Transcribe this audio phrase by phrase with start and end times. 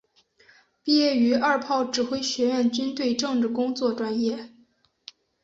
[0.81, 4.49] 毕业于二炮指挥学院军队政治工作专业。